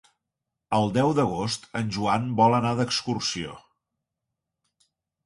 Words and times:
El 0.77 0.87
deu 0.93 1.11
d'agost 1.19 1.67
en 1.79 1.91
Joan 1.97 2.25
vol 2.39 2.55
anar 2.61 2.71
d'excursió. 2.79 3.53